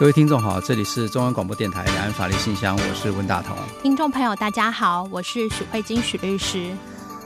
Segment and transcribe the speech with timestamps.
[0.00, 3.54] 各位听众好，这里是中央广播电台两岸法律信箱，我是温大同。
[3.82, 6.70] 听众朋友大家好，我是许慧晶许律师。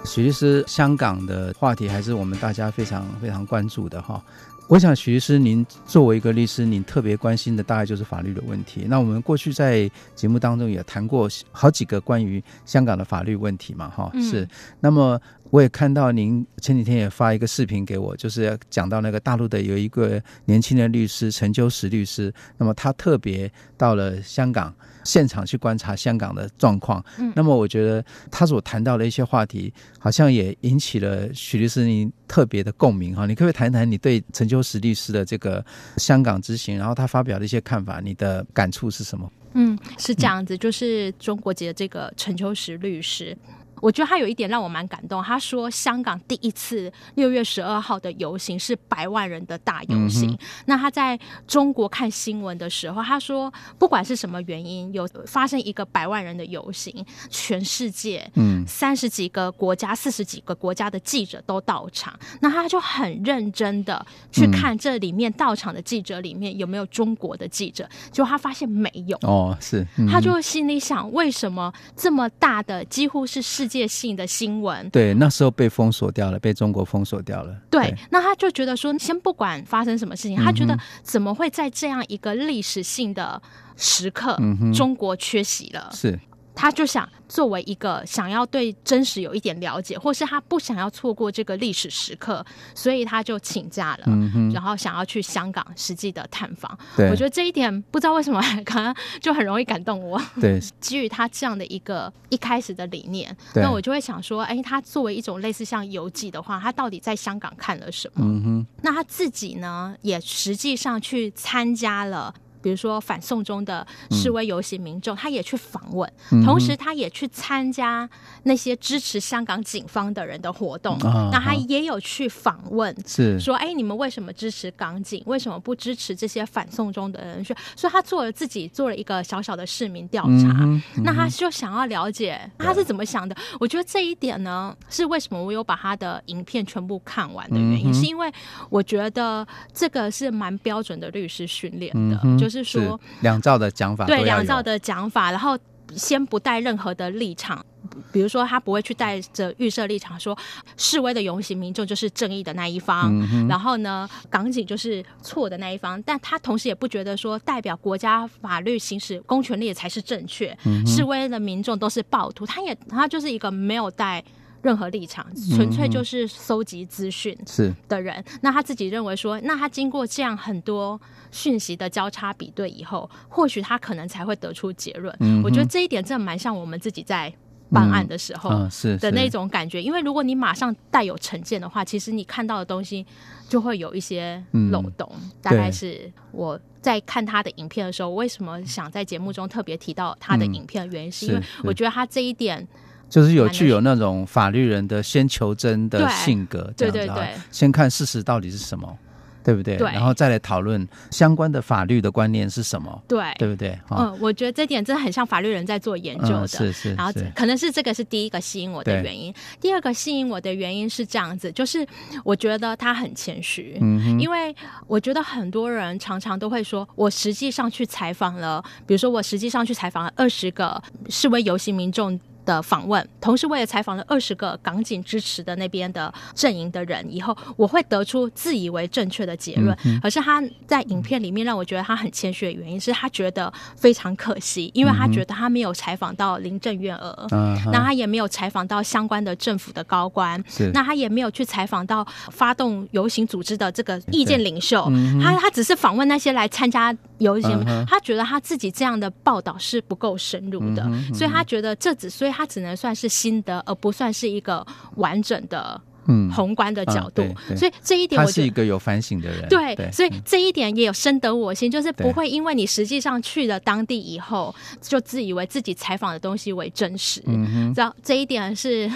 [0.05, 4.20] 许律师，香港的话题还是我们大家非常非常关注的哈。
[4.66, 8.86] 我想，许律师，您作为一个律师，您特别关心的大概就是法律的问题。
[8.88, 14.48] 那我们过去在节目当中也谈过好几个关于香港的法律问题嘛，哈，是。
[14.80, 15.20] 那么。
[15.54, 27.00] 我也看到您前几天也发一个视频给我，就是讲到那个大陆的有一个年轻的律师陈秋实律师，那么他特别到了香港现场去观察香港的状况。
[27.20, 33.24] 嗯，那么我觉得他所谈到的一些话题，好像也引起了许律师您特别的共鸣哈。
[33.24, 35.64] 你可不可以谈谈你对陈秋实律师的这个
[35.98, 39.30] 香港之行，然后他发表的一些看法，你的感触是什么？
[39.52, 43.39] 嗯，是这样子，就是中国籍的这个陈秋实律师。
[43.84, 45.22] 我觉得他有一点让我蛮感动。
[45.22, 50.30] 他说，香港第一次六月十二号的游行是百万人的大游行。
[50.30, 62.18] 嗯、那他在中国看新闻的时候，他说，不管是什么原因，有发生一个百万人的游行，全世界嗯三十几个国家、四十几个国家的记者都到场。
[62.40, 69.18] 那他就很认真的去看这里面到场的记者里面有没有中国的记者，结果他发现没有。
[69.20, 69.86] 哦，是。
[69.98, 77.53] 嗯、他就心里想，为什么这么大的几乎是世界界性的新闻，对，那时候被封锁掉了，被中国封锁掉了。
[77.69, 83.42] 对，对，那他就觉得说，先不管发生什么事情，嗯、他觉得怎么会在这样一个历史性的
[83.77, 85.91] 时刻，嗯、中国缺席了？
[85.92, 86.19] 是。
[86.55, 96.79] 他就想作为一个想要对真实有一点了解，或是他不想要错过这个历史时刻，所以他就请假了，嗯、然后想要去香港实际的探访。
[97.11, 100.20] 我觉得这一点不知道为什么可能就很容易感动我。
[100.40, 108.24] 对， 基于他这样的一个一开始的理念，那我就会想说，哎，他作为一种类似像游记的话，他到底在香港看了什么？
[108.24, 112.33] 嗯、那他自己呢，也实际上去参加了。
[112.64, 116.11] 比如说反送中的示威游行民众，嗯、他也去访问，
[116.47, 118.08] 同时他也去参加
[118.45, 120.97] 那些支持香港警方的人的活动。
[121.05, 125.23] 嗯、那他也有去访问，是说，哎，你们为什么支持港警？
[125.27, 127.45] 为什么不支持这些反送中的人？
[127.45, 127.55] 所
[127.86, 130.67] 以，他做了自己做了一个小小的市民调查。
[131.03, 133.37] 那他就想要了解他是怎么想的。
[133.61, 138.32] 我觉得这一点呢，是为什么我有把他的影片全部看完的原因，嗯、是因为
[138.70, 142.54] 我觉得这个是蛮标准的律师训练的，嗯、就是。
[142.62, 145.59] 是说两造的讲法，对两造的讲法，然后
[145.94, 147.65] 先不带任何的立场，
[148.12, 150.37] 比如说他不会去带着预设立场，说
[150.76, 164.25] 示威的游行民众就是正义的那一方，嗯、然后呢，港警就是错的那一方，但他同时也不觉得说代表国家法律行使公权力才是正确，嗯、示威的民众都是暴徒，他也他就是一个没有带。
[164.64, 168.14] 任何立场，纯粹就是搜集资讯是的人。
[168.17, 170.99] 嗯、那他自己认为说，那他经过这样很多
[171.31, 175.14] 讯息的交叉比对以后，或许他可能才会得出结论。
[175.20, 177.31] 嗯、我觉得这一点真的蛮像我们自己在
[177.70, 179.82] 办案的时候是的那种感觉。
[179.82, 183.05] 因为如果你马上带有成见的话，其实你看到的东西
[183.47, 185.06] 就会有一些漏洞。
[185.20, 192.67] 嗯、大概是我在看他的影片的时候，为什么想在节目中特别提到他的影片的原因，是因为我觉得他这一点。
[193.14, 198.99] 就是有具有那种法律人的先求真的性格，这样子，对对对，先看事实到底是什么。
[199.44, 199.76] 对不对？
[199.76, 203.03] 对，然后再来讨论相关的法律的观念是什么？
[203.06, 203.79] 对，对不对？
[203.91, 206.44] 嗯，我觉得这点真的很像法律人在做研究的。
[206.44, 206.94] 嗯、是是。
[206.94, 209.31] 然后可能是这个是第一个吸引我的原因。
[209.61, 211.87] 第二个吸引我的原因是这样子，就是
[212.25, 213.76] 我觉得他很谦虚。
[213.82, 214.19] 嗯。
[214.19, 214.56] 因为
[214.87, 229.76] 我觉得很多人常常都会说，我实际上去采访了，比如说我实际上去采访了二十个示威游行民众的访问，同时我也采访了二十个港警支持的那边的阵营的人，以后我会得出自以为正确的结论。
[230.02, 240.70] 可是他在影片里面让我觉得他很谦虚的原因是他觉得非常可惜，因为他觉得他没有采访到林郑月娥，嗯、那他也没有采访到相关的政府的高官，是。
[240.73, 252.34] 那他也没有去采访到发动游行组织的这个意见领袖，嗯、他他只是访问那些来参加游行，嗯、哼他觉得他自己这样的报道是不够深入的，所以他觉得这只所以。
[252.34, 254.66] 他只能算是心得，而不算是一个
[254.96, 259.49] 完整的嗯宏观的角度，嗯、所以这一点我是一个有反省的人。
[259.49, 267.22] 对，对所以这一点也有深得我心，就是不会因为你实际上去了当地以后，就自以为自己采访的东西为真实。
[267.26, 268.90] 嗯哼，这这一点是。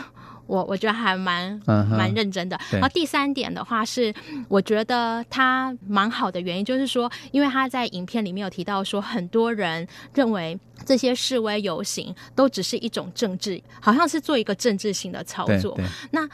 [0.49, 2.57] 我我觉得还蛮蛮认真的。
[2.57, 4.13] Uh 然后第三点的话是，
[4.49, 15.79] 我觉得他蛮好的原因就是说，因为他在影片里面有提到说，很多人认为这些示威游行都只是一种政治，好像是做一个政治性的操作。
[16.11, 16.27] 那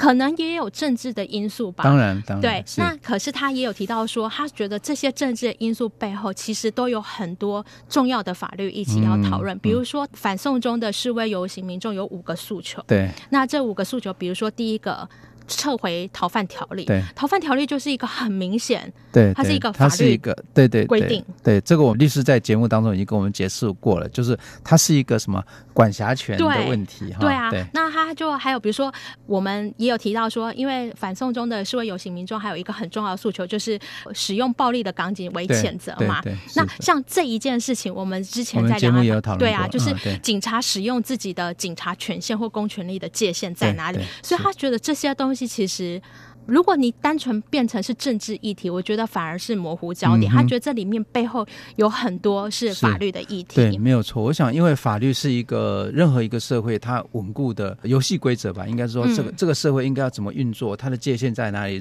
[0.00, 1.84] 可能也有政治的因素吧。
[1.84, 2.62] 当然，当然。
[2.62, 9.54] 对，那可是他也有提到说，他觉得这些政治的因素背后，其实都有很多重要的法律一起要讨论。
[9.54, 12.82] 嗯、比如说，反送中的示威游行民众有五个诉求。
[12.86, 13.10] 对。
[13.28, 15.06] 那这五个诉求，比如说第一个。
[15.50, 25.42] 撤回逃犯条例，对，逃犯条例就是一个很明显，对，它是一个法律，它是一个，对对规定，对，这个我们律师在节目当中已经跟我们解释过了，就是它是一个什么
[25.74, 28.92] 管辖权的问题哈，对啊，那他就还有比如说，
[29.26, 33.78] 我们也有提到说，因为反送中的示威游行民众还有一个很重要的诉求，就是
[34.14, 46.00] 使用暴力的港警为谴责嘛，对，那像这一件事情，我们之前在节目也有讨论，对啊，就是警察使用自己的警察权限或公权力的界限在哪里，所以他觉得这些东西其实。
[46.46, 50.32] 如果你单纯变成是政治议题，我觉得反而是模糊焦点。
[50.32, 51.46] 嗯、他觉得这里面背后
[51.76, 53.54] 有很多是法律的议题。
[53.54, 54.20] 对，没有错。
[54.20, 58.66] 我想，因为法律是一个任何一个社会它稳固的游戏规则吧。
[58.66, 61.80] 应该说，这个、嗯、这个社会应该要怎么运作，它的界限在哪里？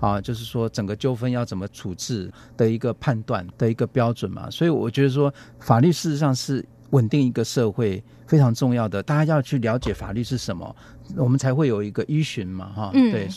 [0.00, 4.50] 啊，就是说整个纠纷要怎么处置的一个判断的一个标准嘛。
[4.50, 9.02] 所以我觉得说，法律事实上是稳定一个社会非常重要的。
[9.02, 10.74] 大家要去了解法律是什么，
[11.16, 12.72] 我们才会有一个依循嘛。
[12.74, 13.28] 哈，嗯、对。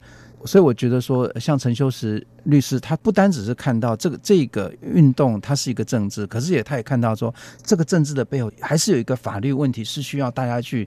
[0.46, 7.34] 所以我觉得说，像陈修实律师，他不单只是看到这个这个运动，它是一个政治，可是也他也看到说，
[7.64, 10.86] 这个政治的背后还是有一个法律问题，是需要大家去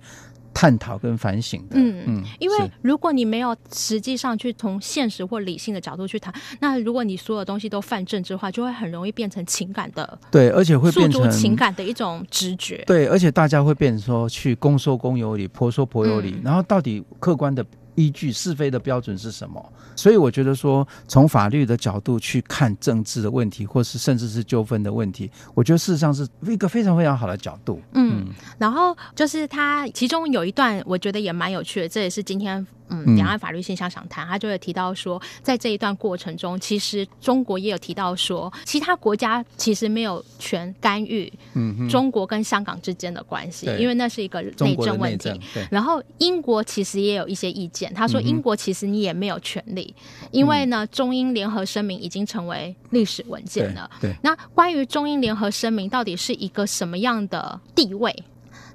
[0.57, 1.77] 探讨跟反省的。
[1.79, 10.19] 嗯嗯，因为如果你没有实际上去从现实或理性的角度去谈，那如果你所有东西都泛政治化，就会很容易变成情感的。
[10.31, 12.83] 对，而且会变成情感的一种直觉。
[12.87, 17.63] 对，而且大家会变成说去公说公有理，婆说婆有理，嗯、然后到底客观的。
[17.97, 19.73] 依据是非的标准是什么？
[19.97, 27.81] 所以我觉得说，从法律的角度去看政治的问题，或是甚至是纠纷的问题，我觉得事实上是一个非常非常好的角度。
[27.93, 28.27] 嗯，
[28.59, 32.65] 然后就是他其中有一段，我觉得也蛮有趣的，这也是今天。
[32.89, 45.41] 嗯，两岸法律现象想谈，他就会提到说，在这一段过程中，其实中国也有提到说，其他国家其实没有权干预，嗯，中国跟香港之间的关系，嗯、因为那是一个内政问题。
[45.71, 53.91] 然后英国其实也有一些意见，他说英国其实你也没有权利，嗯、因为呢，中英联合声明已经成为历史文件了。
[54.23, 58.15] 那关于中英联合声明到底是一个什么样的地位？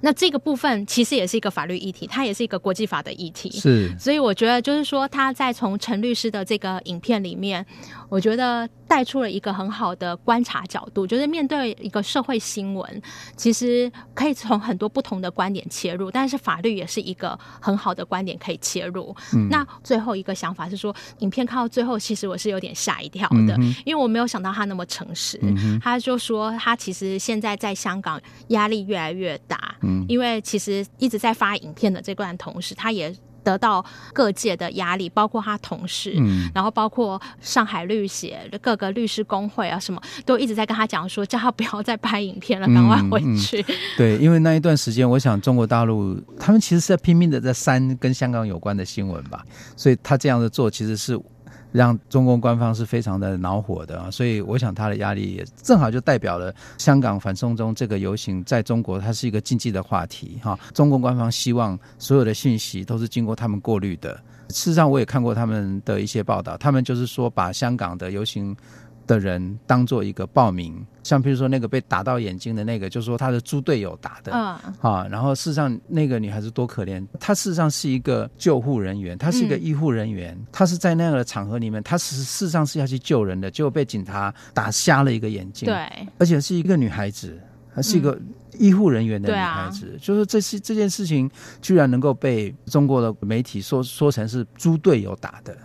[0.02, 3.50] 那这个部分其实也是一个法律议题，它也是一个国际法的议题。
[3.52, 7.66] 是，所以我觉得就是说，他在从陈律师的这个影片里面，
[8.12, 13.02] 我觉得带出了一个很好的观察角度，就是面对一个社会新闻，
[13.38, 19.16] 其实可以从很多不同的观点切入，但是法律也是一个很好的观点可以切入。
[19.34, 25.40] 嗯、那最后一个想法是说，影片看到最后，其实我是有点吓一跳的，嗯、因为我没有想到他那么诚实。
[25.42, 29.74] 嗯、他就说，他其实现在在香港压力越来越大。
[30.08, 33.14] 因为其实一直在发影片的这段同时，他也
[33.44, 33.84] 得到
[34.14, 43.62] 各界的压力，包括他同事，嗯，然后包括上海律协各个律师工会啊，什么都一直在跟他讲说，叫他不要再拍影片了，赶快回去。
[43.62, 49.44] 嗯嗯、对，因为那一段时间，我想中国大陆他们其实是在拼命的在删跟香港有关的新闻吧，
[49.76, 51.20] 所以他这样的做其实是。
[51.72, 60.58] 让中共官方是非常的恼火的啊，所以我想他的压力也正好就代表了香港反送中这个游行在中国它是一个禁忌的话题哈。
[60.74, 64.14] 中共官方希望所有的信息都是经过他们过滤的。
[64.50, 68.56] 事实上，我也看过他们的一些报道，他们就是说把香港的游行。
[69.08, 87.38] 的人当做一个报名，像比如说那个被打到眼睛的那个，就是说他的猪队友打的，啊、嗯，然后事实上那个女孩子多可怜，她事实上是一个救护人员，她是一个医护人员，嗯、她是在那样的场合里面，她是事实上是要去救人的，结果被警察打瞎了一个眼睛，对，而且是一个女孩子，
[87.76, 88.18] 她是一个
[88.60, 91.30] 医护人员的女孩子，就是这些这件事情
[91.62, 95.58] 居然能够被中国的媒体说说成是猪队友打的。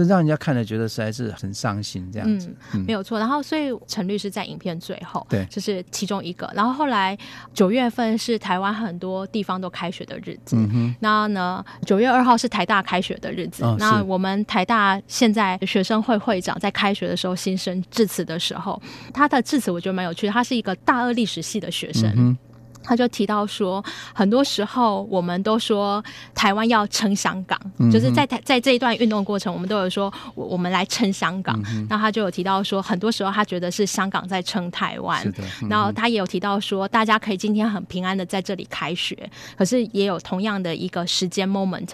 [0.00, 3.18] 这让人家看了觉得实在是很伤心，这样子，嗯，没有错。
[3.18, 6.50] 然后，所以陈律师在影片最后，对，这是其中一个。
[6.54, 7.16] 然后后来
[7.52, 10.94] 九月份是台湾很多地方都开学的日子，嗯哼。
[11.00, 13.62] 那呢，九月二号是台大开学的日子。
[13.78, 18.80] 那我们台大现在学生会会长在开学的时候新生致辞的时候，
[19.12, 20.32] 他的致辞我觉得蛮有趣的。
[20.32, 22.36] 他是一个大二历史系的学生。
[22.82, 23.84] 他就提到说，
[24.14, 26.02] 很多时候我们都说
[26.34, 31.60] 台湾要撑香港，嗯、就是在台在这一段运动过程，我们都有说我我们来撑香港。
[31.88, 35.22] 那、嗯、他就有提到说，很多时候他觉得是香港在撑台湾。
[35.62, 41.86] 嗯、然后他也有提到说，大家可以今天很平安的在这里开学，可是也有同样的一个时间 moment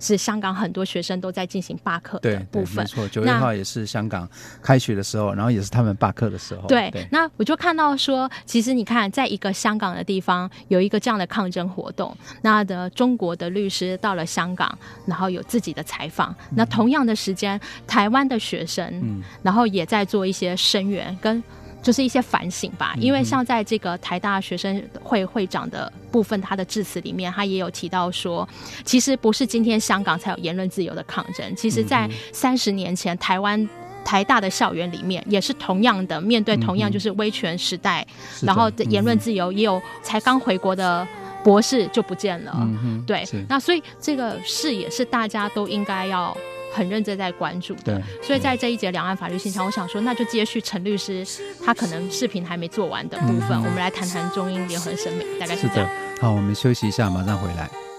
[0.00, 2.76] 是香港很多学生都在进行罢课的部分。
[2.76, 4.26] 没错，九月号也是香港
[4.62, 6.66] 开学的时候，然后也是他们罢课的时候。
[6.66, 10.29] 对，对那我就看到说，其实你看，在一个香港的地方。
[10.68, 16.34] 有一个这样的抗争活动，那的中国的律师到了香港，然后有自己的采访。
[16.54, 21.42] 那同样的时间，台湾的学生，然后也在做一些声援跟
[21.82, 22.94] 就是一些反省吧。
[22.98, 28.46] 因为像在这个台大学生会会长的部分，他的致辞里面，他也有提到说，
[28.84, 33.68] 其实不是今天香港才有言论自由的抗争，其实在三十年前台湾。
[34.04, 38.06] 台大的校园里面也是同样的，面对同样就是威权时代，
[38.42, 41.06] 嗯、然后言论自由也有才刚回国的
[41.42, 46.36] 博士就不见了，嗯、对，那所以这个事也是大家都应该要
[46.74, 48.00] 很认真在关注的。
[48.22, 51.26] 所以在这一节两岸法律现场，我想说，那就接续陈律师
[51.64, 55.88] 他可能视频还没做完的部分，嗯、我们来谈谈中英联合声明，大概是这样。
[55.88, 56.20] 是的。
[56.20, 57.89] 好，我们休息一下，马上回来。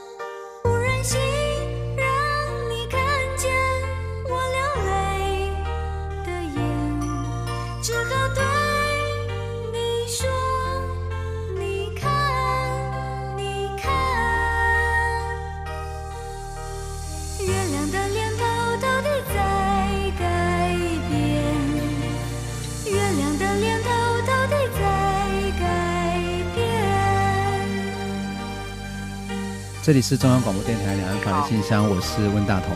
[29.91, 32.73] 这里是中央广播电台两岸法律信箱，我是温大同。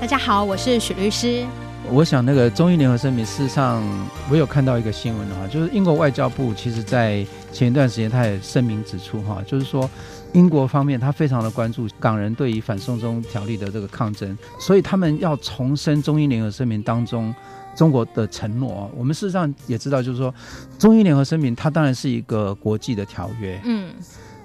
[0.00, 1.46] 大家好，我是许律师。
[1.88, 3.80] 我想那个中英联合声明，事实上
[4.28, 9.88] 我有看到一个新闻的话，就是英国外交部其实在前一段时间他也声明指出哈，就是说
[10.32, 17.32] 英国方面他非常的关注港人对于反送中条例的这个抗争，所以他们要重申中英联合声明当中
[17.76, 18.90] 中国的承诺。
[18.96, 20.34] 我们事实上也知道，就是说
[20.76, 23.92] 中英联合声明它当然是一个国际的条约，嗯。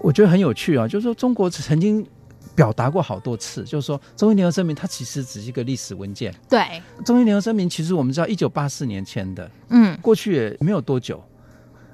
[0.04, 2.06] 我觉得很有趣啊，就是说中国曾经
[2.54, 6.32] 表达过好多次，就是说中英联合声明它其实只是一个历史文件。
[6.50, 11.24] 对，中英联合声明其实我们知道一九八四年签的，嗯，过去也没有多久，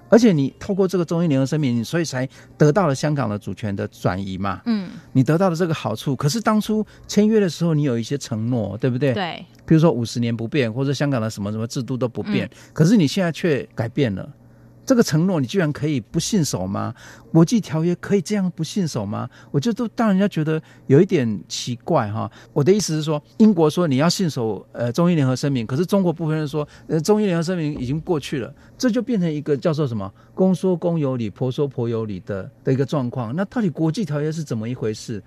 [0.10, 6.16] 而且你透过这个中英联合声明，所以才得到了香港的主权的转移嘛，嗯，你得到了这个好处。
[6.16, 9.14] 可是当初签约的时候，你有一些承诺，对不对？
[9.14, 14.28] 对，比如说五十年不变，或者香港的什么什么制度都不变，嗯，可是你现在却改变了。
[14.90, 16.96] 这个承诺你居然可以不信守吗？
[17.32, 19.30] 国际条约可以这样不信守吗？
[19.52, 22.28] 我就都当人家觉得有一点奇怪哈。
[22.54, 33.36] 我的意思是说，英国说你要信守呃中英联合声明，可是中国部分人说呃中英联合声明已经过去了，这就变成一个叫做什么公说公有理，婆说婆有理的的一个状况。
[33.36, 35.22] 那到底国际条约是怎么一回事？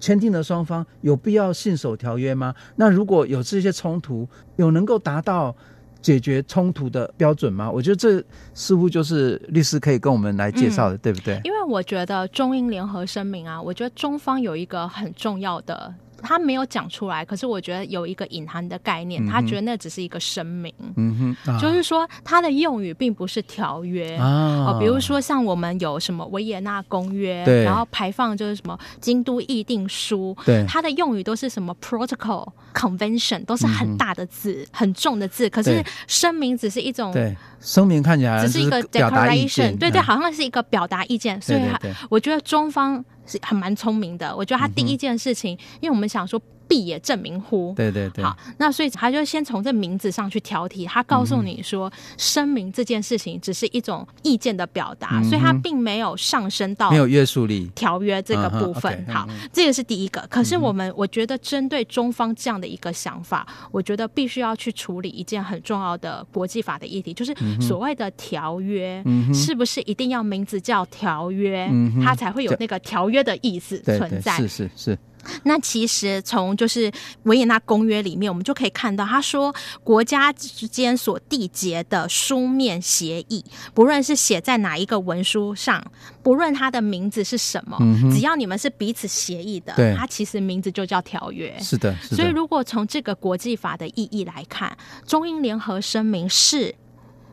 [0.00, 2.54] 签订的双方有必要信守条约吗？
[2.76, 4.26] 那如果有这些冲突，
[4.56, 5.54] 有能够达到？
[6.02, 7.70] 解决冲突的标准吗？
[7.70, 11.40] 我觉得这似乎就是律师可以跟我们来介绍的，嗯、对不对？
[11.44, 15.94] 因为我觉得中英联合声明啊，我觉得中方有一个很重要的。
[16.22, 41.60] 他没有讲出来，可是我觉得有一个隐含的概念，他觉得那只是一个声明，嗯哼，就是说他的用语并不是条约啊，比如说像我们有什么维也纳公约，对，然后排放就是什么京都议定书，对，他的用语都是什么 protocol、convention，都是很大的字，很重的字，可是声明只是一种，对，声明看起来只是一个 declaration，对对，好像是一个表达意见，所以
[42.08, 43.04] 我觉得中方。
[43.26, 46.40] 是很蛮聪明的，我觉得他第一件事情，嗯、因为我们想说。
[46.72, 47.74] 必也证明乎？
[47.76, 48.24] 对对对。
[48.24, 50.88] 好，那所以他就先从这名字上去挑剔。
[50.88, 59.04] 他告诉你说，声明这件事情只是一种意见的表达，嗯、所以他并没有上升到没有约束力条约这个部分。
[59.06, 60.26] 好，这个是第一个。
[60.30, 74.36] 可是我们我觉得针对中方这样的一个想法，嗯、我觉得必须要去处理一件很重要的国际法的议题，就是所谓的条约，是不是一定要名字叫条约，嗯、它才会有那个条约的意思存在？
[74.38, 74.98] 是是是。
[75.44, 76.90] 那其实从就是
[77.24, 85.84] 维也纳公约里面，我们就可以看到，他说国家之间所缔结的书面协议，不论是写在哪一个文书上，
[86.22, 91.56] 不论它的名字是什么，嗯、只要你们是彼此协议的，它其实名字就叫条约。
[91.60, 92.16] 是的，是的。
[92.16, 94.76] 所以如果从这个国际法的意义来看，
[95.06, 96.74] 中英联合声明是。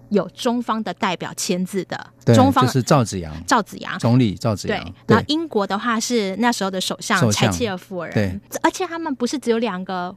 [0.09, 3.97] 有中方的代表签字的，中方就是赵子阳，赵子阳。
[3.99, 4.83] 总理赵子阳。
[4.83, 8.13] 对，然后英国的话是那时候的首相柴契尔夫人。
[8.13, 10.15] 对，而且他们不是只有两个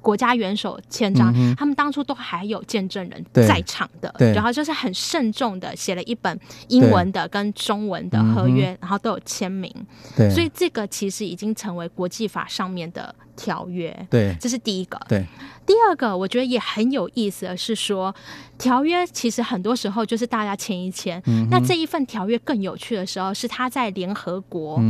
[0.00, 6.38] 国家元首签章，嗯、他们当初都还有见证人在场的，然后就是很慎重的写了一本
[6.68, 9.72] 英文的跟中文的合约，嗯、然后都有签名。
[10.16, 14.06] 对，所以这个其实已经成为国际法上面的条约。
[14.10, 15.00] 对，这是第一个。
[15.08, 15.24] 对，
[15.66, 18.14] 第二个我觉得也很有意思的是说，
[18.58, 24.80] 条约其实很多时候就是大家签一签，嗯、那这一份条约更有趣的时候是他在联合国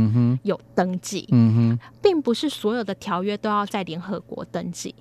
[0.43, 4.93] 有登记，嗯哼、并不是所有的条约都要在联合国登记。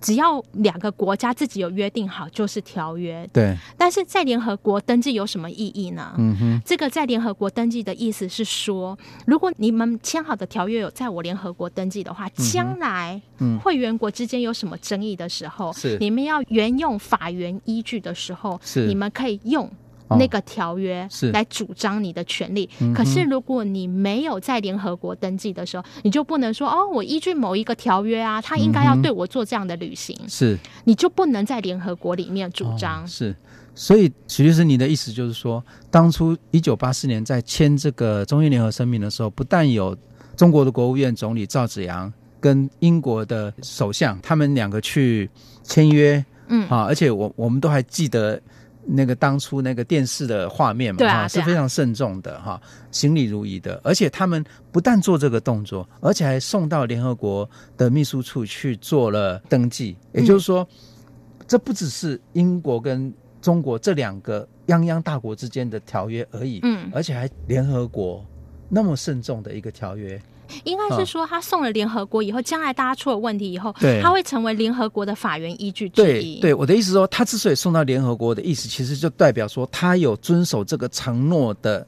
[0.00, 3.28] 只要两个国家自己有约定好，就是条约。
[3.32, 3.56] 对。
[3.76, 6.14] 但是在联合国登记有什么意义呢？
[6.18, 6.60] 嗯哼。
[6.64, 13.20] 这个在联合国登记的意思是说，如果你们签好的条约有在我联合国登记的话，将来
[13.62, 19.70] 会员国之间有什么争议的时候，是你们要援用法源依据的时候，是你们可以用。
[20.18, 21.30] 那个条约是。
[21.30, 33.04] 来主张你的权利，是可是如果你没有在联合国登记的时候，嗯、你就不能说哦，我依据某一个条约啊，他应该要对我做这样的履行，是，你就不能在联合国里面主张。
[33.04, 33.36] 哦、是，
[33.74, 39.96] 所以许律师，你的意思就是说，当初一九八四年在签这个中英联合声明的时候，不但有
[40.36, 45.30] 中国的国务院总理赵紫阳跟英国的首相他们两个去
[45.62, 46.68] 签约，嗯。
[46.68, 48.40] 啊，而且我我们都还记得。
[48.86, 52.60] 那个当初那个电视的画面嘛，哈、啊，是非常慎重的哈，
[52.90, 53.80] 行礼如仪的。
[53.84, 59.96] 而且他们不但做这个动作，而且还送到联合国的秘书处去做了登记。
[60.12, 68.24] 也就是说，嗯、这不只是英国跟中国这两个泱泱大国之间的条约而已，嗯，而且还联合国
[68.68, 70.20] 那么慎重的一个条约。
[70.64, 76.40] 应该是说，他送了联合国以后，将来大家出了问题以后，对，他会成为联合国的法源依据之一。
[76.40, 81.86] 对，对，我的意思说，他之所以送到联合国的意思，其实就代表说他有遵守这个承诺的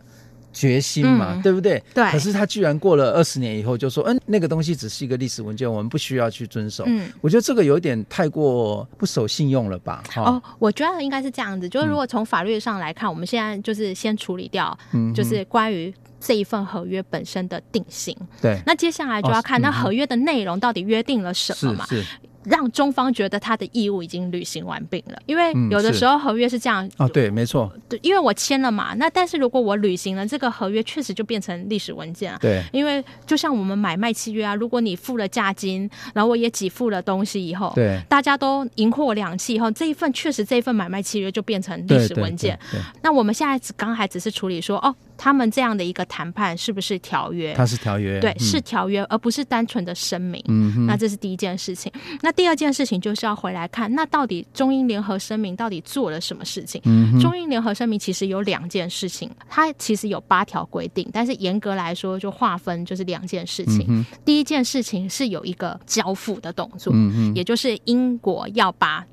[0.52, 1.82] 决心嘛，嗯、对不对？
[1.94, 2.04] 对。
[2.10, 6.84] 可是他居然过了二十年以后，就说，嗯，那个东西只是一个历史文件，我们不需要去遵守。
[6.86, 10.02] 嗯，我觉得这个有点太过不守信用了吧？
[10.16, 15.92] 哦，我觉得应该是这样子，就是如果从法律上来看，嗯、我们现在就是先处理掉，嗯，就是关于。
[16.24, 21.86] 这一份合约本身的定性，对，那接下来就要看那合约的内容到底约定了什么嘛？
[21.86, 22.00] 是。
[22.02, 22.08] 是
[22.44, 26.90] 让中方觉得他的义务已经履行完毕了，因为有的时候合约是这样。
[26.96, 27.72] 啊，对，没错。
[27.88, 32.38] 对，因为我签了嘛，那但是如果我履行了这个合约，确实就变成历史文件了。
[32.40, 42.58] 对，因为就像我们买卖契约啊，如果你付了价金，然后我也给付了东西以后，对，大家都赢货两訖以后，这一份确实这一份买卖契约就变成历史文件。
[42.62, 47.54] 对，对，对，对，那我们现在只刚还只是处理说，哦，他们这样的一个谈判是不是条约？
[47.54, 50.42] 它是条约，对，嗯、是条约，而不是单纯的声明。
[50.48, 51.92] 嗯，那这是第一件事情。
[52.20, 53.12] 那第二件事情就。
[53.14, 56.80] 是要回来看，那到底中英联合声明到底做了什么事情？
[56.86, 63.84] 嗯、中英联合声明其实有两件事情，它其实有八条规定，但是严格来说就划分就是两件事情。
[63.90, 69.06] 嗯、第一件事情是有一个交付的动作，嗯、也就是英国要把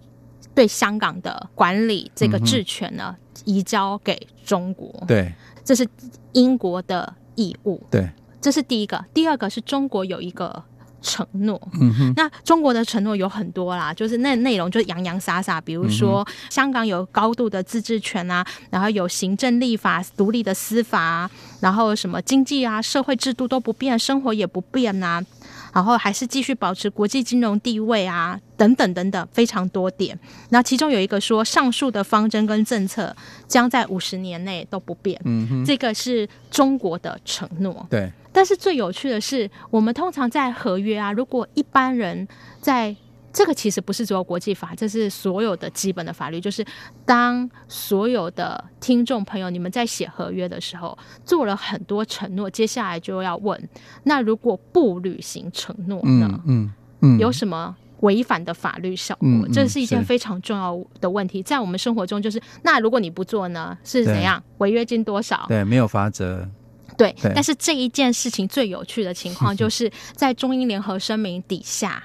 [0.55, 5.03] 对香港的管理这个治权呢、嗯、移交给中国。
[5.05, 5.31] 对，
[5.69, 5.87] 这是
[6.31, 7.79] 英国的义务。
[7.91, 8.09] 对，
[8.41, 9.05] 这是第一个。
[9.13, 10.63] 第二个是中国有一个。
[11.01, 25.25] 承诺，嗯哼，那中国的承诺有很多啦，就是那内容就洋洋洒洒，比如说、嗯、香港有高度的自治权啊，然后有行政、立法、独立的司法啊，然后什么经济啊、社会制度都不变，生活也不变呐、啊，
[25.73, 30.17] 然后还是继续保持国际金融地位啊，等等等等，非常多点。
[30.49, 33.15] 那其中有一个说，上述的方针跟政策
[33.47, 38.11] 将在五十年内都不变，嗯哼，这个是中国的承诺，对。
[38.31, 42.27] 但是最有趣的是，我们通常在合约啊，如果一般人
[42.61, 42.95] 在
[43.31, 46.41] 这个其实不是只有国际法，这是所有的基本的法律。
[46.41, 46.65] 就是
[47.05, 53.69] 当所有的听众朋友你们在写合约的时候，做了很多承诺，接下来就要问：
[54.03, 56.41] 那如果不履行承诺呢？
[56.47, 59.27] 嗯嗯，嗯有什么违反的法律效果？
[59.27, 64.43] 嗯嗯、这是一件非常重要的问题，在我们生活中，就是那如果你不做呢，是怎样？
[64.57, 65.45] 违约金多少？
[65.47, 66.49] 对，没有法则。
[66.97, 72.03] 对，对，但是这一件事情最有趣的情况， 就是在中英联合声明底下，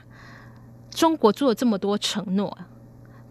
[0.91, 2.57] 中国做了这么多承诺，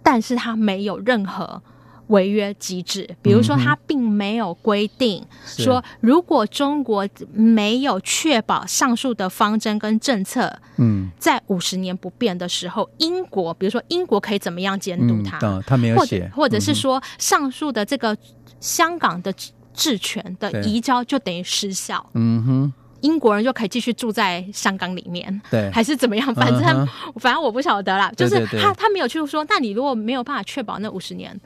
[0.01, 1.61] 但是他没有任何
[2.07, 3.09] 违约机制。
[3.21, 15.39] 比如说，他并没有规定说，如果中国没有确保上述的方针跟政策，嗯，在五十年不变的时候，英国，比如说英国可以怎么样监督他？
[15.41, 18.15] 嗯，他没有写，或者是说，上述的这个
[18.59, 19.33] 香港的。
[19.73, 26.33] 治权的移交就等于失效，嗯哼，英国人就可以继续住在香港里面，对，还是怎么样？
[26.33, 26.88] 反正、嗯、
[27.19, 31.38] 反正我不晓得啦，就是他他没有去说，那你如果没有办法确保那五十年，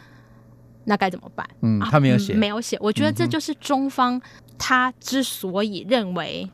[0.85, 1.47] 那该怎么办？
[1.61, 2.77] 嗯，他没有写、嗯，没有写。
[2.79, 4.21] 我觉得这就是中方
[4.57, 6.49] 他之所以认为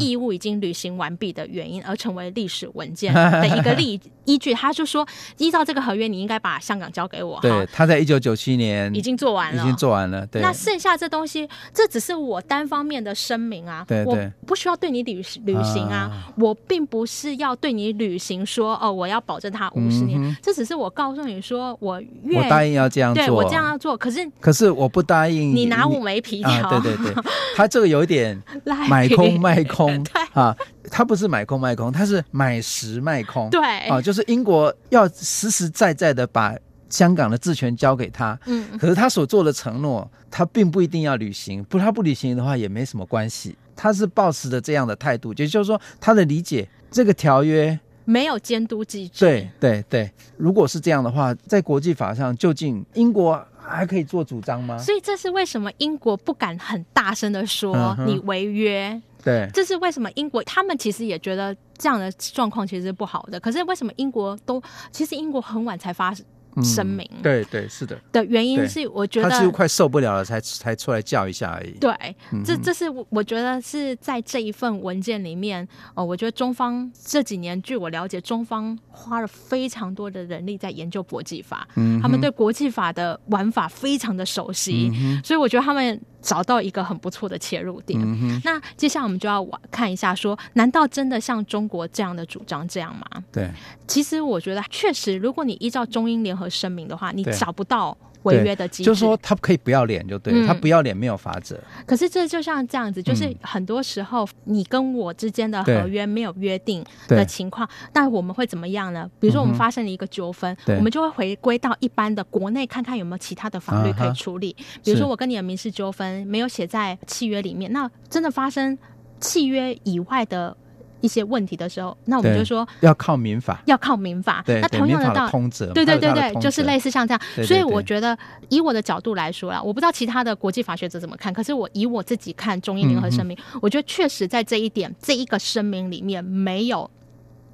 [0.00, 5.06] 义务已经履行完毕的原因，而成为历史文件 的一个例依据，他就说，
[5.38, 7.38] 依照这个合约，你应该把香港交给我。
[7.40, 10.26] 对，他在一九九七年已经做完了，已经做完了。
[10.26, 27.22] 对，那剩下这东西，这只是我单方面的声明啊，对，对，我不需要对你履履行啊，啊，我并不是要对你履行说，哦，我要保证他五十年，嗯，这只是我告诉你说，我愿我答应要这样做，对我这样要做，可是可是我不答应你拿我没皮条，啊，对对对。
[27.56, 28.40] 他这个有一点
[28.88, 30.56] 买空卖空 啊，
[30.90, 33.50] 他不是买空卖空，他是买实卖空。
[33.50, 36.54] 对啊，就是英国要实实在在的把
[36.88, 43.56] 香港的治权交给他，嗯，可是他所做的承诺，他并不一定要履行，不，他不履行的话也没什么关系。
[43.74, 49.20] 他是抱持着这样的态度，也就是说，他的理解这个条约没有监督机制。
[49.20, 53.42] 对对对，如果是这样的话，在国际法上，究竟英国？
[53.64, 54.76] 还可以做主张吗？
[54.78, 58.88] 所以这是为什么英国不敢很大声的说你违约？
[58.90, 63.38] 嗯、对，这是为什么英国他们其实也觉得这样的状况其实是不好的。
[63.38, 66.24] 可是为什么英国都其实英国很晚才发生？
[66.62, 71.70] 声明、嗯，对对是的，的原因是我觉得他是快受不了了才才出来叫一下而已。
[71.78, 71.92] 对，
[72.32, 86.00] 嗯、这这是我觉得是在这一份文件里面，哦，我觉得中方这几年据我了解，中方花了非常多的人力在研究国际法，嗯，他们对国际法的玩法非常的熟悉，嗯、所以我觉得他们。
[86.22, 88.00] 找到一个很不错的切入点。
[88.00, 93.24] 嗯、那接下来我们就要看一下说，说难道真的像中国这样的主张这样吗？
[93.32, 93.50] 对，
[93.86, 97.96] 其实我觉得确实，如果你依照中英联合声明的话，你找不到。
[98.22, 101.58] 违约的机制，就是说他可以不要脸就对了，嗯，他不要脸没有法则。
[101.86, 109.10] 可是这就像这样子，就是很多时候你跟我之间的合约没有约定的情况，那我们会怎么样呢？
[109.20, 114.56] 比如说我们发生了一个纠纷，嗯，我们就会回归到一般的国内看看有没有其他的法律可以处理。
[114.84, 118.76] 比如说我跟你的民事纠纷没有写在契约里面，那真的发生
[119.20, 120.56] 契约以外的。
[121.02, 124.42] 一些问题的时候，那我们就说要靠民法，要靠民法。
[124.46, 127.20] 对，那同样的道理，对对对对，就是类似像这样。
[127.44, 128.16] 所以我觉得，
[128.48, 136.90] 以我的角度来说啦，我不知道其他的国际法学者怎么看，可是我以我自己看中英联合声明，嗯，我觉得确实在这一点，这一个声明里面没有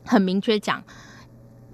[0.04, 0.82] 很明确讲。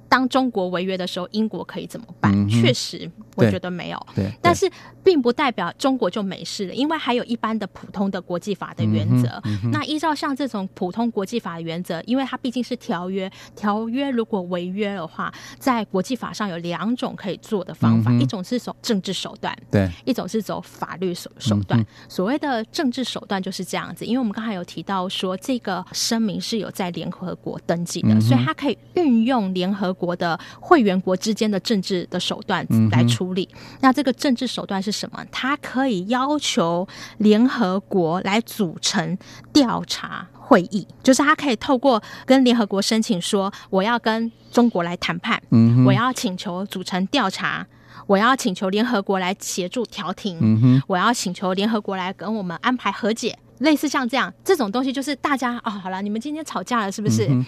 [0.06, 2.32] 当中国违约的时候，英国可以怎么办？
[2.32, 4.07] 嗯、确实，我觉得没有。
[4.14, 4.70] 对，但是
[5.03, 9.70] 并不代表中国就没事了，因为还有一般的普通的国际法的原则、嗯嗯。
[9.73, 21.87] 那依照像这种普通国际法的原则，因为它毕竟是条约，条约如果违约的话，在国际法上有两种可以做的方法，嗯、一种是走政治手段，对；一种是走法律手手段、嗯。
[22.09, 30.05] 所谓的政治手段就是这样子，因为我们刚才有提到说，这个声明是有在联合国登记的，嗯、所以它可以运用联合国。
[30.05, 35.24] 国的会员国之间的政治的手段来处理，嗯，那这个政治手段是什么？
[35.32, 36.87] 他可以要求
[37.18, 39.16] 联合国来组成
[39.52, 47.66] 调查会议，就是他可以透过跟联合国申请说，我要跟中国来谈判，嗯，我要请求组成调查，
[48.06, 57.26] 我要请求联合国来协助调停，嗯，我要请求联合国来跟我们安排和解，类似像这样这种东西，就是大家哦，好了，你们今天吵架了，是不是？
[57.28, 57.44] 嗯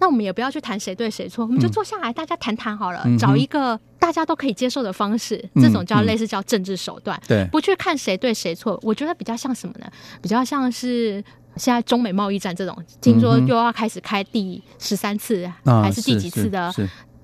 [0.00, 8.78] 那我们也不要去谈谁对谁错，我们就坐下来，大家谈谈好了，嗯，找一个大家都可以接受的方式，嗯，这种叫类似叫政治手段，对，不去看谁对谁错。
[8.82, 9.86] 我觉得比较像什么呢？
[10.22, 11.22] 比较像是
[11.56, 16.72] 现在中美贸易战这种，听说又要开始开第十三次，嗯，还是第几次的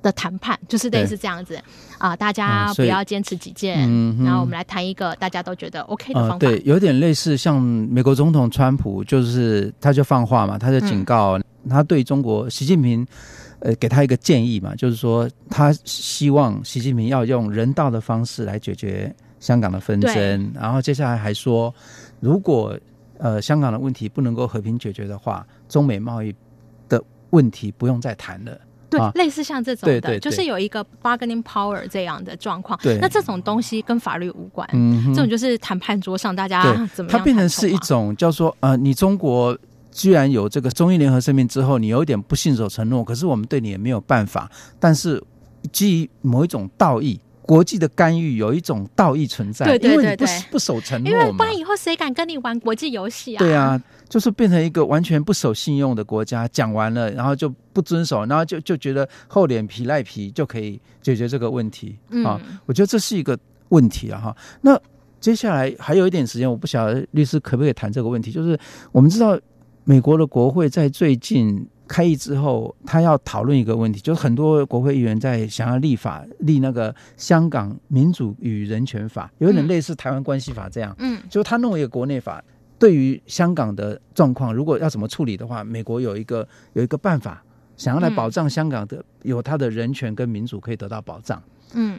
[0.02, 1.58] 的谈判，就是类似这样子
[1.98, 3.78] 啊，大家不要坚持己见，
[4.24, 6.38] 然后我们来谈一个大家都觉得 OK 的方法。
[6.38, 11.38] 对，有点类似像美国总统川普，就是他就放话嘛，他就警告。
[11.64, 13.06] 嗯他对中国习近平，
[13.60, 20.52] 呃，给他一个建议嘛，就是说他希望习近平要用人道的方式来解决香港的纷争。
[20.54, 21.74] 然后接下来还说，
[22.20, 22.78] 如果
[23.16, 26.34] 呃香港的问题不能够和平解决的话，中美贸易
[26.86, 28.58] 的问题不用再谈了。
[28.90, 32.78] 对，啊、类似像这种的，对对对，就是有一个 bargaining power 这样的状况。
[32.82, 37.18] 对，那这种东西跟法律无关，嗯，这种就是谈判桌上大家怎么样？
[37.18, 39.56] 它变成是一种叫做呃，你中国。
[39.94, 44.50] 居然有这个中英联合声明之后，你有一点不信守承诺，可是我们对你也没有办法。
[44.80, 45.22] 但是
[45.70, 53.38] 基于某一种道义，国际的干预有一种道义存在，对对对对，因为你不不守承诺，因为不然以后谁敢跟你玩国际游戏啊？
[53.38, 56.48] 对啊，就是变成一个完全不守信用的国家。
[56.48, 61.96] 讲完了，然后就不遵守，然后就就觉得厚脸皮赖皮就可以解决这个问题。
[62.10, 64.20] 嗯，啊，我觉得这是一个问题啊。
[64.20, 64.76] 哈，那
[65.20, 68.58] 接下来还有一点时间，我不晓得律师可不可以谈这个问题，就是
[68.90, 69.38] 我们知道。
[69.84, 80.94] 美国的国会在最近开议之后，他要讨论一个问题，就是很多国会议员在想要立法，立那个香港民主与人权法，有点类似台湾关系法这样。
[80.98, 82.42] 嗯，就是他弄一个国内法，
[82.78, 87.44] 对于香港的状况，如果要怎么处理的话，美国有一个有一个办法，
[87.76, 91.38] 想要来保障香港的、嗯、有它的人权跟民主可以得到保障。
[91.38, 91.50] 嗯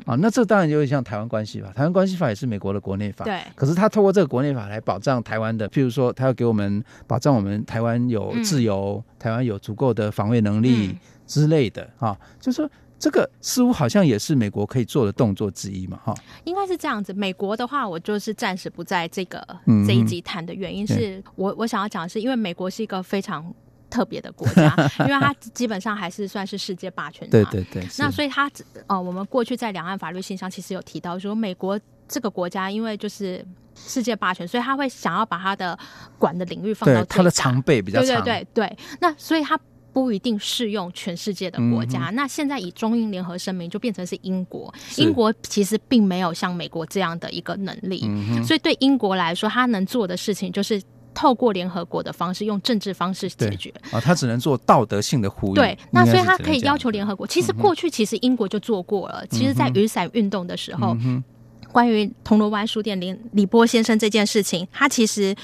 [0.06, 3.40] 啊，那这当然就会像台湾关系法，台湾关系法也是美国的国内法，对。
[3.56, 16.16] 可是他透过这个国内法来保障台湾的，譬如说，他要给我们保障我们台湾有自由，嗯、台湾有足够的防卫能力之类的啊，就是说这个似乎好像也是美国可以做的动作之一嘛，哈。
[16.44, 17.14] 应该是这样子。
[17.14, 23.54] 美国的话，我就是暂时不在这个、嗯、这一集谈的原因是我我想要讲的是，因为美国是一个非常。
[23.96, 27.30] 特别的国家， 因为它基本上还是算是世界霸权。
[27.30, 27.82] 对对对。
[27.98, 28.52] 那所以它
[28.88, 31.80] 呃，我们过去在两岸法律信上其实有提到说，美国
[32.10, 35.80] 这个国家因为就是世界霸权，所以他会想要把他的
[36.20, 38.22] 管的领域放到它的长臂比较长。
[38.22, 38.78] 对对对对。
[39.00, 39.58] 那所以它
[39.94, 42.10] 不一定适用全世界的国家。
[42.10, 50.82] 嗯、那现在以中英联合声明就变成是英国，英国其实并没有像美国这样的一个能力，嗯、所以对英国来说，他能做的事情就是。
[51.16, 55.56] 透过联合国的方式，用政治方式解决啊，他只能做道德性的呼吁。
[55.56, 57.26] 对，那所以他可以要求联合国。
[57.26, 59.22] 其实过去其实英国就做过了。
[59.24, 61.24] 嗯、其实，在雨伞运动的时候，嗯、
[61.72, 65.36] 关于铜锣湾书店林李波先生这件事情，他其实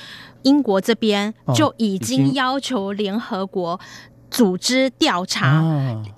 [0.44, 3.80] 英国这边就已经要求联合国。
[4.32, 5.62] 组织调查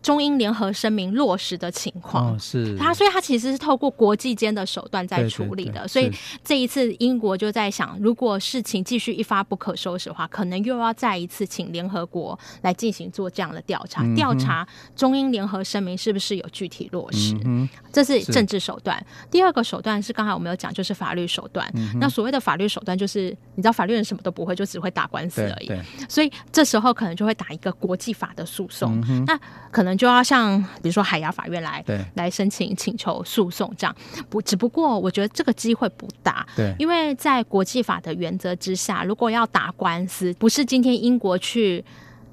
[0.04, 5.72] 中英联合声明落实的情况，哦，是他，所以他其实是透过国际间的手段在处理的。
[5.72, 6.12] 对对对，所以
[6.44, 17.36] 这一次英国就在想，如果事情继续一发不可收拾的话，可能又要再一次请联合国来进行做这样的调查，嗯，调查中英联合声明是不是有具体落实。
[17.46, 19.04] 嗯，这是政治手段。
[19.32, 21.98] 第二个手段是刚才我们有讲，就是法律手段，嗯。
[22.00, 25.72] 那所谓的法律手段，就是你知道法律人什么都不会，就只会打官司而已。
[26.08, 27.98] 所以这时候可能就会打一个国。
[28.04, 29.40] 技法的诉讼，嗯，那
[29.72, 31.84] 可能就要像比如说海牙法院来
[32.16, 33.96] 来申请请求诉讼这样。
[34.30, 36.46] 不，只不过我觉得这个机会不大。
[36.56, 41.84] 对，因为在国际法的原则之下，如果要打官司，不是今天英国去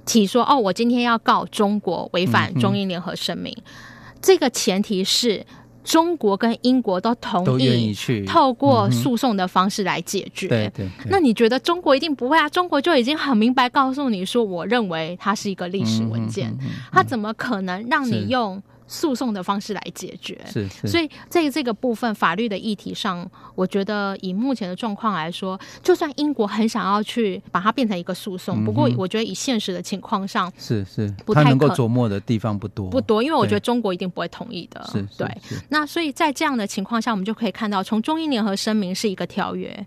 [0.05, 5.47] 提说哦，我今天要告中国违反中英联合声明，嗯，这个前提是。
[5.83, 7.95] 中国跟英国都同意
[8.27, 10.49] 透过诉讼的方式来解决。
[10.49, 10.89] 对对。
[11.09, 12.49] 那你觉得中国一定不会啊？
[12.49, 16.57] 中国就已经很明白告诉你说，我认为它是一个历史文件，
[16.93, 18.63] 它怎么可能让你用？
[18.93, 23.25] 诉讼的方式来解决，是，是，所以在这个部分法律的议题上，
[23.55, 31.09] 我觉得以目前的状况来说，就算英国很想要去把它变成一个诉讼，嗯，不过我觉得以现实的情况上，是是。
[31.25, 34.85] 不太能够琢磨的地方不多，不多，因为我觉得中国一定不会同意的。
[34.91, 35.29] 是，对。
[35.69, 39.87] 那所以在这样的情况下，我们就可以看到，从中英联合声明是一个条约。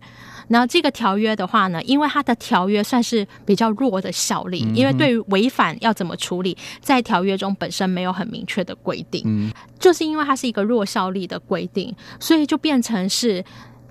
[0.50, 13.44] 那这个条约的话呢，因为它的条约算是比较弱的效力，嗯、因为对于违反要怎么处理，在条约中本身没有很明确的规定，嗯，就是因为它是一个弱效力的规定，所以就变成是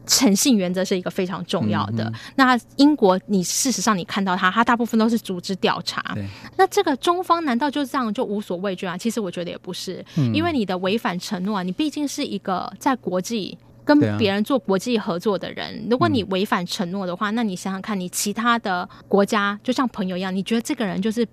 [0.06, 2.04] 诚信原则是一个非常重要的。
[2.04, 6.16] 嗯、那英国，你事实上你看到它，它大部分都是组织调查，
[6.56, 8.96] 那这个中方难道就这样就无所畏惧啊？
[8.96, 13.58] 其实我觉得也不是，嗯、因为你的违反承诺啊，你毕竟是一个在国际。
[13.84, 21.26] 跟别人做国际合作的人，啊、如果你违反承诺的话、嗯，那你想想看，你其他的国家就像朋友一样，你觉得这个人就是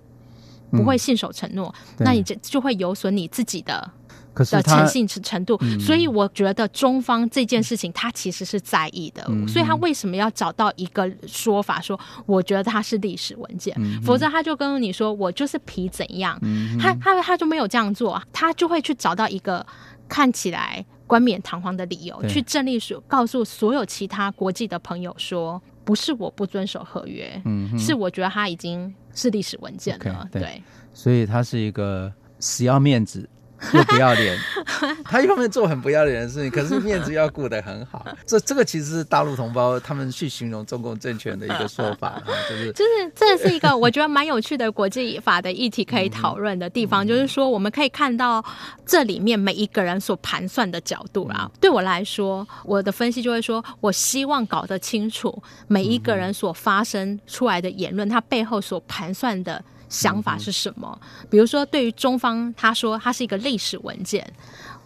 [0.70, 3.90] 不会信守承诺、嗯，那你就就会有损你自己的
[4.34, 5.58] 的诚信程度。
[5.78, 19.66] 所以我觉得中方这件事情他其实是在意的、嗯，所以他为什么要找到一个说法说，我觉得他是历史文件、嗯，否则他就跟你说我就是皮怎样，嗯、他他他就没有这样做，他就会去找到一个
[20.08, 20.84] 看起来。
[21.10, 30.62] 冠冕堂皇的理由去正立说，告诉所有其他国际的朋友说，不是我不遵守合约，嗯，是我觉得他已经是历史文件了，okay, 对，对，
[30.94, 33.28] 所以他是一个死要面子。
[33.74, 34.38] 又不要脸，
[35.04, 38.06] 他一方面做很不要脸的事情，可是面子要顾得很好。
[38.24, 48.42] 这这个其实是大陆同胞他们去形容中共政权的一个说法，就是就是这是一个我觉得蛮有趣的国际法的议题可以讨论的地方，就是说我们可以看到
[48.86, 51.50] 这里面每一个人所盘算的角度啦。
[51.60, 59.62] 对我来说，我的分析就会说，我希望搞得清楚每一个人所发生出来的言论，他背后所盘算的。
[59.90, 60.98] 想法是什么？
[61.28, 64.26] 比如说，对于中方，他说他是一个历史文件，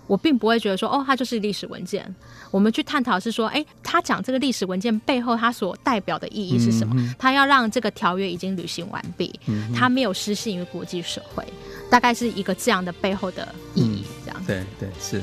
[0.08, 2.12] 我并不会觉得说，哦，它就是历史文件。
[2.50, 6.94] 我们去探讨是说，哎，他讲这个历史文件背后，他所代表的意义是什么？
[7.18, 9.38] 他要让这个条约已经履行完毕，
[9.74, 11.44] 他没有失信于国际社会，
[11.90, 14.46] 大概是一个这样的背后的意义，这样子。
[14.46, 15.22] 对对是。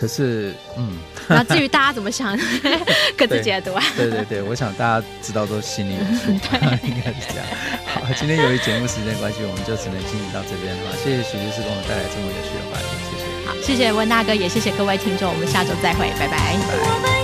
[0.00, 0.96] 可是，嗯，
[1.28, 2.34] 那至于大家怎么想，
[3.18, 3.84] 各自解读啊。
[3.94, 6.30] 对对对，我想大家知道都心里有数，
[6.88, 7.44] 应该是这样。
[7.84, 10.96] 好，今天由于节目时间关系，我们就只能进行到这边了。
[11.04, 13.24] 谢谢徐律师给我们带来这么有趣的话题，谢谢。
[13.46, 16.56] 好，谢谢温大哥，也谢谢各位听众，我们下周再会，拜拜。
[16.56, 17.19] 拜拜。